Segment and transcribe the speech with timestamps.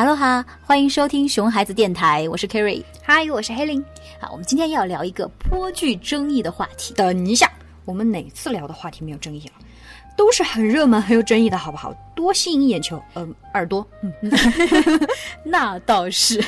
[0.00, 2.84] Hello 哈，欢迎收听熊孩子电台，我是 Kerry。
[3.02, 3.84] 嗨，我是黑林。
[4.20, 6.94] 好，我们今天要聊一个颇具争议的话题。
[6.94, 7.50] 等一下，
[7.84, 9.54] 我们哪次聊的话题没有争议了？
[10.16, 11.92] 都是很热门、很有争议的，好不好？
[12.14, 13.84] 多吸引眼球，嗯、耳朵。
[14.00, 14.12] 嗯，
[15.42, 16.40] 那倒是，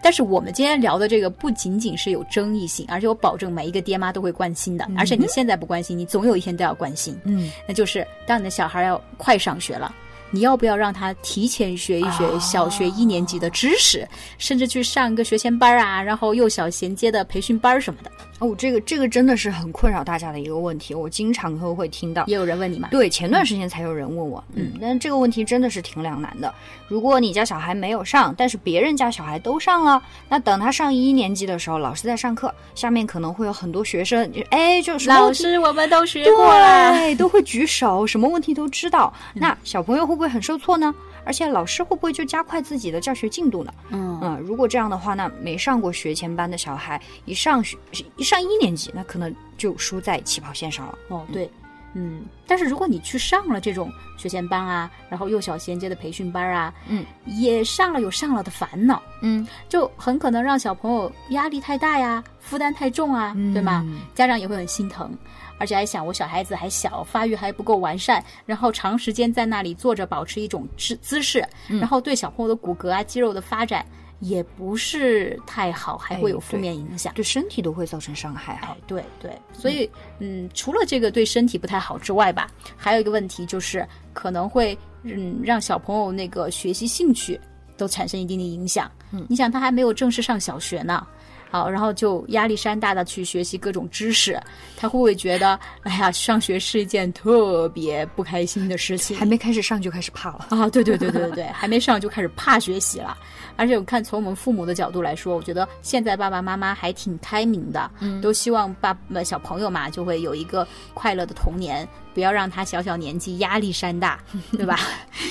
[0.00, 4.88] 但是我们今天聊的这个不仅仅是有争议性，而且我保证每一个爹妈都会关心的。
[4.96, 7.18] 而且你现在不关心，你总有一天都要关心。
[7.24, 9.92] 嗯，那就是当你的小孩要快上学了。
[10.30, 18.10] 你要不要让他提前学一学小学一年级的知识，甚至去上一个学前班啊，然后幼小衔接的培训班什么的？
[18.40, 22.24] 哦，这个这个真的是很困扰大家的一个问题，我经常都会听到。
[22.26, 22.88] 也有人问你吗？
[22.90, 26.52] 对，前段时间才有人问我，嗯，但这个问题真的是挺两难的。
[26.88, 39.12] 如果你家小孩没有上，但是别人家小孩都上了，那等他上一年级的时候，老师在上课，下面可能会有很多学生，就哎，就是老师，我们都学过了，对，都会举手，什么问题都知道。
[39.34, 40.94] 那小朋友会不会很受挫呢？
[41.22, 43.74] 而且老师会不会就加快自己的教学进度呢？
[43.90, 47.76] 嗯嗯，如果这样的话，那没上过学前班的小孩一上学
[48.16, 50.96] 一上一年级，那可能就输在起跑线上了。
[51.08, 51.50] 哦，对，
[51.94, 63.84] 嗯，但是如果你去上了这种学前班啊，然后幼小衔接的培训班啊，嗯，也上了有上了的烦恼，嗯，就很可能让小朋友压力太大呀，负担太重啊，对吗？
[64.14, 65.12] 家长也会很心疼。
[65.58, 73.84] 而且还想，我小孩子还小，发育还不够完善，然后长时间在那里坐着，保持一种姿姿势，然后对小朋友的骨骼啊、肌肉的发展
[74.20, 78.68] 也不是太好，还会有负面影响，对身体都会造成伤害哈。
[78.70, 87.40] 哎，对对，所以嗯，除了这个对身体不太好之外吧，还有一个问题就是可能会嗯让小朋友那个学习兴趣
[87.76, 88.90] 都产生一定的影响。
[89.12, 91.06] 嗯，你想他还没有正式上小学呢。
[91.50, 94.40] 好，然后就压力山大的去学习各种知识，
[94.76, 99.16] 他会不会觉得，哎呀，上学是一件特别不开心的事情？
[99.16, 100.68] 还没开始上就开始怕了啊！
[100.70, 103.16] 对对对对对对， 还没上就开始怕学习了。
[103.56, 114.18] 而且我看从我们父母的角度来说，我觉得现在爸爸妈妈还挺开明的，嗯，都希望爸小朋友嘛就会有一个快乐的童年，不要让他小小年纪压力山大，
[114.52, 114.78] 对吧？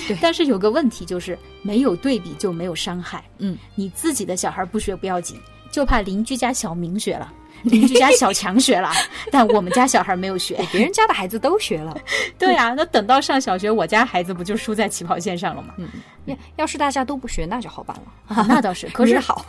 [0.07, 0.17] 对。
[0.21, 3.23] 但是有个问题就是，没有对比就没有伤害。
[3.37, 5.39] 嗯，你自己的小孩不学不要紧。
[5.71, 7.31] 就怕邻居家小明学了，
[7.63, 8.91] 邻居家小强学了，
[9.31, 11.95] 但我们家小孩没有学，别人家的孩子都学了。
[12.37, 15.73] 对、啊，那等到上小学，我家孩子不就输在起跑线上了吗？
[15.77, 15.89] 嗯，
[16.25, 18.35] 要要是大家都不学，那就好办了。
[18.35, 19.45] 啊、那倒是，可是好，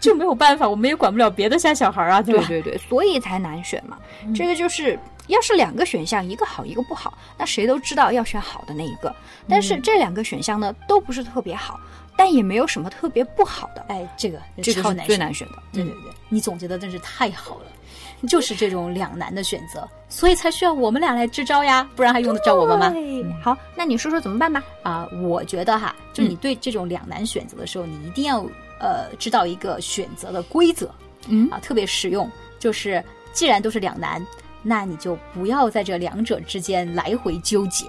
[0.00, 2.44] 就没有办法，我们也管不了别的家小孩啊，对吧？
[2.46, 3.98] 对对对，所以才难选嘛。
[4.24, 9.14] 嗯、这个就是，要是两个选项，一个好，一个不好，那谁都知道要选好的那一个。
[9.48, 11.78] 但是这两个选项呢，都不是特别好。
[12.20, 22.92] 但也没有什么特别不好的，哎，这个这个是最难选的，对对对，你总结的真是太好了，就是这种两难的选择，所以才需要我们俩来支招呀，不然还用得着我们吗？
[22.94, 24.62] 嗯、好，那你说说怎么办吧？
[24.82, 28.40] 啊、呃，我觉得哈，就你对这种两难选择的时候，嗯、你一定要
[28.78, 30.94] 呃知道一个选择的规则，
[31.26, 31.48] 嗯。
[31.50, 34.22] 啊，特别实用，就是既然都是两难，
[34.62, 37.86] 那你就不要在这两者之间来回纠结。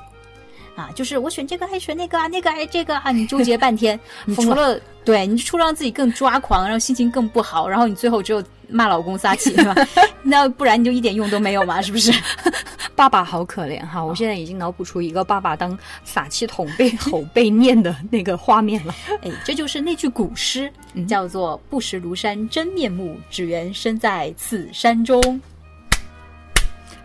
[0.76, 9.76] 啊，就是我选这个还选那个啊，那个还这个啊，你纠结半天， 你除了对你除了让自己更抓狂，然后心情更不好，然后你最后只有骂老公撒气，是吧？
[10.24, 12.12] 那不然你就一点用都没有嘛，是不是？
[12.94, 14.04] 爸爸好可怜哈！
[14.04, 18.94] 我现在已经脑补出一个爸爸当撒气筒被吼被念的那个画面了。
[19.24, 20.72] 哎，这就是那句古诗，
[21.08, 25.42] 叫做“不识庐山真面目，只缘身在此山中”。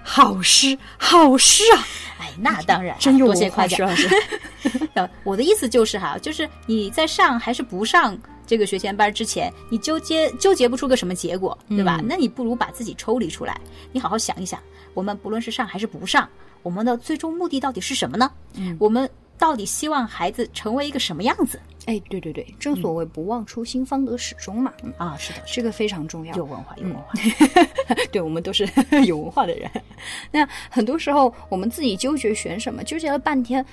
[0.03, 1.87] 好诗，好诗啊！
[2.19, 3.95] 哎，那当然，真有多谢夸奖。
[3.97, 4.09] 是
[4.95, 8.17] 呃，我的意思就是哈，就是你在上还是不上
[8.47, 11.99] 这个学前班之前，你纠结纠结不出个什么结果，对吧？
[12.01, 13.61] 嗯、那你不如把自己抽离出来，
[13.93, 14.61] 你好好想一想，
[14.95, 16.29] 我们不论是上还是不上，
[16.63, 18.31] 我们的最终目的到底是什么呢？
[18.55, 21.61] 嗯，我们到底希望孩子成为一个什么样子？
[21.87, 24.73] 哎，对对对，正所谓不忘初心，方得始终嘛。
[24.83, 26.35] 嗯、啊，是的，这个非常重要。
[26.35, 27.05] 有文化，有文化。
[27.15, 28.69] 嗯、 对，我们都是
[29.07, 29.71] 有文化的人。
[30.33, 33.65] 那很多时候，我们自己纠结选什么，纠结了半天，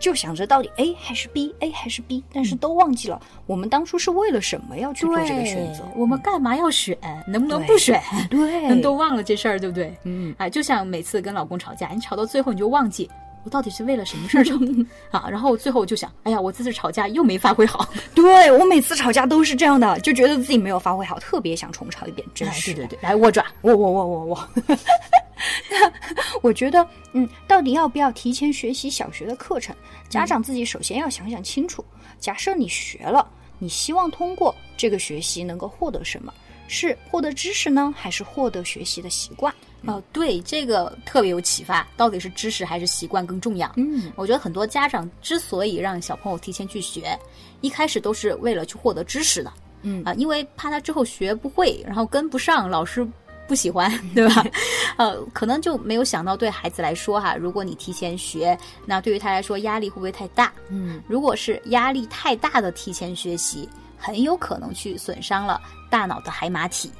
[0.00, 8.02] 就想着到底 A 还是 B，A 还是 B，但是都忘记了、嗯、我们当初是为了什么要去做这个选择，我们干嘛要选，能不能不选？
[8.28, 9.94] 对， 都忘了这事儿，对不对？
[10.02, 13.08] 嗯，哎，就像每次跟老公吵架，你吵到最后你就忘记。
[13.44, 14.54] 我到底是为了什么事儿吵
[15.10, 15.28] 啊？
[15.30, 17.88] 然后最后我就想，哎呀，我这次吵架又没发挥好。
[18.14, 22.26] 对我每次吵架都是这样的，就觉得自己没有发挥好，特别想重吵一遍。
[22.34, 24.48] 真是，对对对，来握爪，握握握握握。
[26.42, 29.74] 我觉得，嗯，到底要不要提前学习小学的课程？
[30.08, 31.84] 家长自己首先要想想清楚。
[32.18, 33.26] 假设你学了，
[33.58, 36.32] 你希望通过这个学习能够获得什么？
[36.68, 39.52] 是获得知识呢，还是获得学习的习惯？
[39.86, 41.86] 哦，对，这个特别有启发。
[41.96, 43.72] 到底是知识还是习惯更重要？
[43.76, 47.18] 嗯，我觉得很多家长之所以让小朋友提前去学，
[47.60, 49.52] 一开始都是为了去获得知识的。
[49.82, 53.06] 嗯啊，因为怕他之后学不会，然后跟不上，老师
[53.48, 54.44] 不喜欢，对吧？
[54.98, 60.52] 呃，可能就没有想到对孩子来说哈，如果你提前学，那对于他来说压力会不会太大？
[60.68, 63.66] 嗯，如果是压力太大的提前学习，
[63.96, 66.92] 很有可能去损伤了大脑的海马体。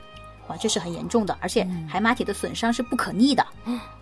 [0.51, 3.47] 哇，这是很严重的，而且海马体的损伤是不可逆的。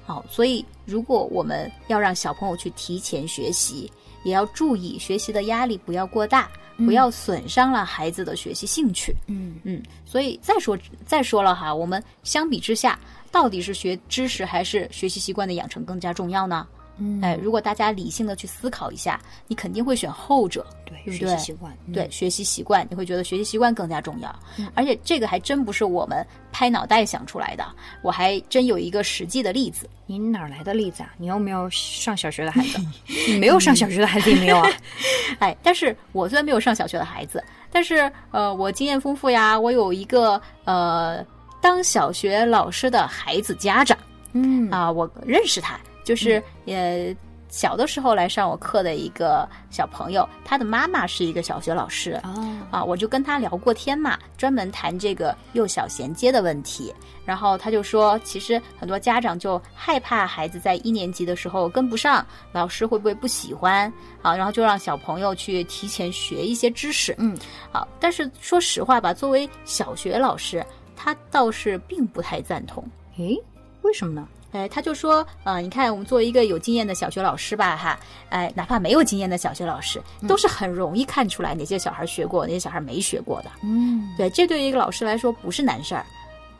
[0.07, 3.93] 好、所以如果我们要让小朋友去提前学习，
[4.25, 6.49] 也要注意学习的压力不要过大，
[6.79, 9.15] 不要损伤了孩子的学习兴趣。
[9.27, 12.99] 嗯嗯，所以再说再说了哈，我们相比之下，
[13.31, 16.67] 到底是学知识还是学习习惯的养成更加重要呢？
[16.99, 20.67] 嗯哎，如果大家理性的去思考一下，你肯定会选后者。
[20.85, 24.35] 对，对不对学习习惯，嗯对，学习习惯，你会觉得学习习惯更加重要。
[24.75, 27.65] 而且这个还真不是我们拍脑袋想出来的，
[28.03, 29.89] 我还真有一个实际的例子。
[30.07, 31.13] 你哪儿来的例子啊？
[31.19, 32.79] 你有没有上小学的孩子？
[33.29, 34.69] 你没有上小学的孩子也没有啊？
[35.41, 41.23] 哎，但是我虽然没有上小学的孩子，但是呃，我经验丰富呀，我有一个呃
[41.61, 43.97] 当小学老师的孩子家长
[44.33, 47.15] 嗯啊、我认识他，就是呃。
[47.51, 56.93] 小的时候来上我课的一个小朋友，他的妈妈是一个小学老师，哦，啊，我就跟他聊过天嘛，专门谈这个幼小衔接的问题。
[57.25, 62.23] 然后他就说，其实很多家长就害怕孩子在一年级的时候跟不上，
[62.53, 63.91] 老师会不会不喜欢
[64.21, 64.37] 啊？
[64.37, 67.15] 然后就让小朋友去提前学一些知识。
[67.17, 67.35] 嗯，
[67.73, 70.63] 好，但是说实话吧，作为小学老师，
[70.95, 72.87] 他倒是并不太赞同。
[73.17, 73.43] 诶，
[73.81, 74.29] 为什么呢？
[74.59, 77.97] 哎，他就说，呃，你看我们作为一个有经验的小学老师吧，哈，
[78.29, 83.51] 哎，哪怕没有经验的小学老师，都是很容易看出来哪些小孩学过，哪些小孩没学过的。
[83.63, 86.05] 嗯，对，这对于一个老师来说不是难事儿，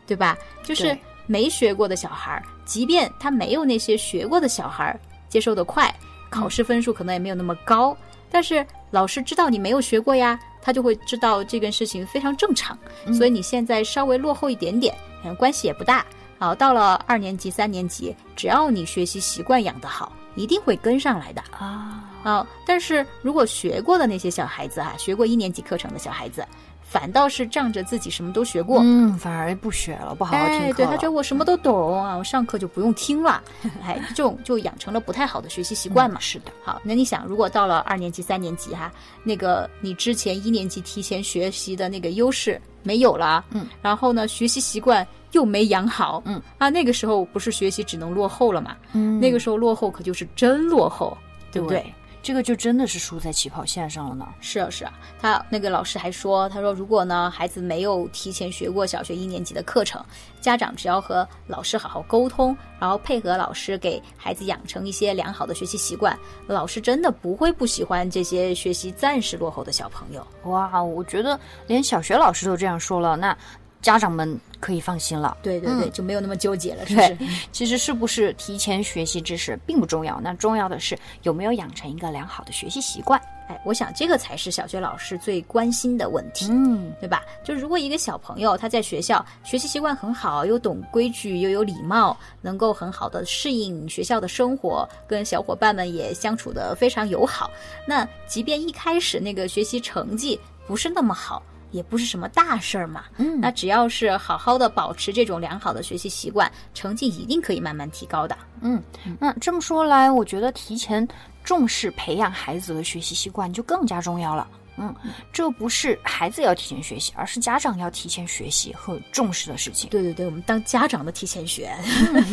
[0.07, 0.39] 对吧？
[0.63, 0.97] 就是
[1.27, 4.97] 没学过的小孩，即便他没有那些学过的小孩
[5.29, 5.93] 接受的快，
[6.31, 7.97] 考试分数可能也没有那么高，
[8.31, 12.79] 但是老师知道你没有学过呀，他就会知道这件事情非常正常，
[13.13, 16.07] 所以你现在稍微落后一点点，嗯，关系也不大。
[16.39, 21.43] 好，到了二年级、三年级，只要你学习习惯养得好，一定会跟上来的。
[21.51, 26.47] 啊，啊、但是如果学过的那些小孩子哈、学过一年级课程的小孩子，
[26.91, 33.43] 反倒是仗着自己什么都学过，嗯，反而不学了，不好好听哎，课哎对他觉得我什么都懂啊，我上课就不用听了，
[33.85, 36.19] 哎，这种就养成了不太好的学习习惯嘛。
[36.19, 38.91] 嗯是的，好，那你想，如果到了二年级、三年级哈，
[39.23, 46.41] 那个你之前一年级提前学习的那个优势没有了，嗯，然后呢，学习习惯又没养好，嗯。
[46.57, 48.77] 啊，那个时候不是学习只能落后了嘛？
[48.95, 49.21] 嗯。
[49.21, 51.17] 那个时候落后可就是真落后，
[51.53, 51.93] 对不对？
[52.23, 54.27] 这个就真的是输在起跑线上了呢。
[54.41, 60.05] 是啊，是啊，他那个老师还说，他说如果呢孩子没有提前学过小学一年级的课程，
[60.41, 70.27] 家长只要和老师好好沟通，然后配合老师给孩子养成一些良好的学习习惯，老师真的不会不喜欢这些学习暂时落后的小朋友。
[70.45, 73.37] 哇，我觉得连小学老师都这样说了，那
[73.81, 75.37] 家长们可以放心了。
[75.43, 77.19] 对对对，就没有那么纠结了，是不是？，
[77.53, 83.21] 其实是不是提前学习知识并不重要，那重要的是有没有养成一个良好的学习习惯。
[83.49, 86.49] 哎，我想这个才是小学老师最关心的问题。
[86.51, 87.25] 嗯，对吧？
[87.43, 97.51] 就是如果一个小朋友他在学校学习习惯很好，又懂规矩，又有礼貌，能够很好的适应学校的生活，跟小伙伴们也相处的非常友好，
[97.87, 101.43] 那即便一开始那个学习成绩不是那么好。
[101.71, 108.37] 也不是什么大事儿嘛，嗯那只要是好好的保持这种良好的学习习惯，成绩一定可以慢慢提高的。
[108.61, 108.83] 嗯，
[109.21, 111.07] 那这么说来，我觉得提前
[111.45, 114.47] 重视培养孩子的学习习惯就更加重要了。
[114.81, 114.95] 嗯，
[115.33, 119.91] 这不是孩子要提前学习，而是家长要提前学习和重视的事情。
[119.91, 121.77] 对对对，我们当家长的提前学，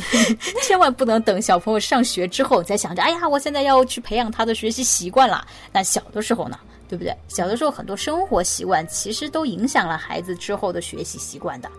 [0.62, 5.44] 千万不能等小朋友上学之后，你再想着，哎呀，我现在要去培养他的学习习惯了。
[5.72, 7.15] 那小的时候呢，对不对？
[7.27, 11.70] 小的时候很多生活习惯其实都影响了孩子之后的学习习惯的。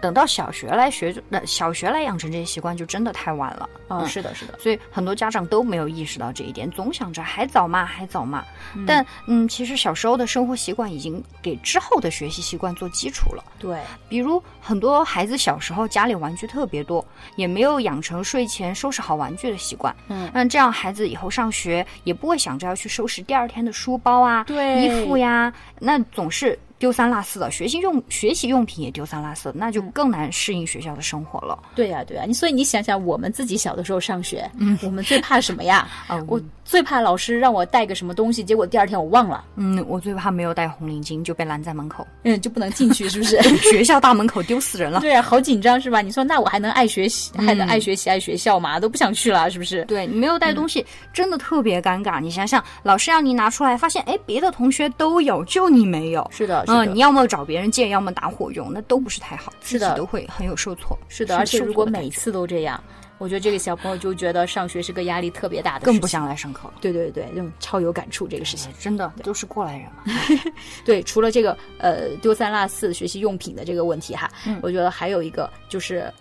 [0.00, 3.68] 等到小学来学，那，小学来养成这些习惯就真的太晚了。
[3.88, 8.44] 哦，嗯是的，是的，所以很多家长都没有意识到这一点，总想着还早嘛，还早嘛。
[8.86, 13.44] 但嗯，其实小时候的生活习惯已经给之后的学习习惯做基础了。
[13.58, 17.04] 对，比如很多孩子小时候家里玩具特别多，
[17.36, 19.94] 也没有养成睡前收拾好玩具的习惯。
[20.08, 31.58] 嗯，那这样孩子以后上学也不会想着要去收拾第二天的书包啊、对衣服呀，那总是丢三落四的，学习用学习用品也丢三落四，那就更难适应学校的生活了。
[31.74, 35.88] 对呀、对呀、你所以你想想，我们自己小的时候上学，嗯，我们最怕什么呀？
[36.06, 43.40] 啊，我最怕老师让我带个什么东西，结果第二天我忘了，嗯，我最怕没有带红领巾就被拦在门口， 嗯，就不能进去，是不是？
[43.70, 44.98] 学校大门口丢死人了。
[45.06, 46.00] 对啊，好紧张是吧？
[46.02, 48.80] 你说那我还能爱学习，还能爱学习爱学校吗？
[48.80, 49.84] 都不想去了，是不是？
[49.84, 52.20] 对你没有带东西，真的特别尴尬。
[52.20, 56.28] 你想想，老师让你拿出来，发现哎，别的同学都有，就你没有。
[56.32, 56.84] 是的，是的。
[56.84, 60.98] 嗯，你要么找别人借，要么打火用，那都不是太好，是的，都会很有受挫。
[61.08, 62.82] 是的，而且如果每次都这样。
[63.18, 66.74] 我觉得这个小朋友就觉得上学是个压力特别大的，更不想来上课了。
[66.80, 70.04] 对对对，就超有感触这个事情，真的都是过来人嘛。
[70.84, 74.30] 对，除了这个呃丢三落四学习用品的这个问题哈，
[74.62, 76.12] 我觉得还有一个就是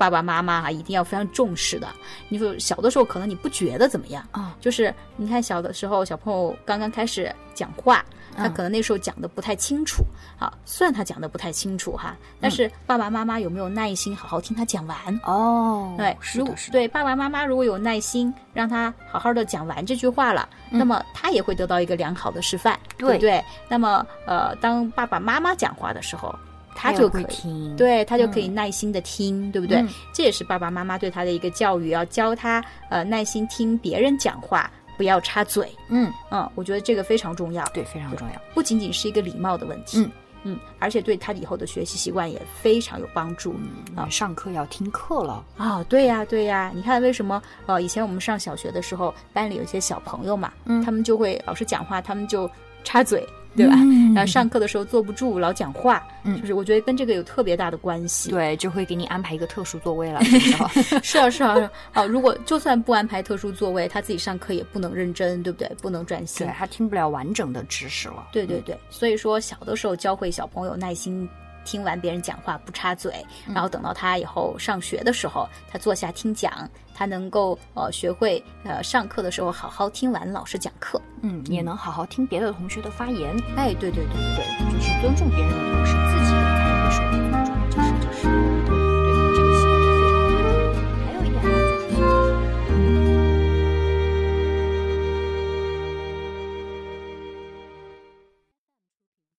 [0.00, 1.86] 爸爸妈妈哈一定要非常重视的。
[2.30, 8.02] 你说小的时候可能你不觉得怎么样啊，就是你看小的时候小朋友刚刚开始讲话。
[8.36, 10.04] 他可能那时候讲的不太清楚，
[10.38, 14.96] 啊，虽然他讲的不太清楚哈，但是爸爸妈妈有没有耐心好好听他讲完？
[15.24, 23.44] 哦，对，是的，对，爸爸妈妈如果有耐心，让他好好的讲完这句话了，那么他也会得到一个良好的示范，对不对？
[23.68, 26.32] 那么，呃，当爸爸妈妈讲话的时候，
[26.80, 29.84] 他就可以听，对他就可以耐心的听，对不对？
[30.14, 34.70] 这也是爸爸妈妈对他的一个教育，要教他呃耐心听别人讲话。
[34.96, 40.10] 不要插嘴，嗯嗯，我觉得这个非常重要，对，非常重要，不仅仅是一个礼貌的问题，嗯
[40.42, 43.54] 嗯，而且对他以后的学习习惯也非常有帮助。
[43.96, 47.42] 啊，上课要听课了啊，对呀对呀，你看为什么？
[47.64, 52.50] 呃，以前我们上小学的时候，班里有些小朋友嘛，嗯，他们就会老师讲话，他们就
[52.84, 53.26] 插嘴。
[53.56, 53.74] 对吧？
[54.14, 56.02] 然后上课的时候坐不住，老讲话，
[56.40, 58.30] 就是我觉得跟这个有特别大的关系。
[58.30, 60.22] 对，就会给你安排一个特殊座位了。
[61.02, 61.70] 是啊，是啊。
[61.92, 65.70] 好，如果就算不安排特殊座位，他自己上课也不能认真，对不对？
[65.82, 68.28] 不能专心，他听不了完整的知识了。
[68.32, 71.28] 对对对，所以说小的时候教会小朋友耐心。
[71.64, 83.34] 听完别人讲话不插嘴，然后等到他以后上学的时候，他坐下听讲，他能够呃学会呃上课的时候好好听完老师讲课，嗯，也能好好听别的同学的发言。
[83.56, 87.29] 哎，对对对对对，就是尊重别人的同时，自己也才会说。